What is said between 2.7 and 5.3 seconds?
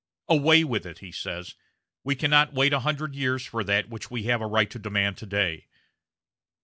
a hundred years for that which we have a right to demand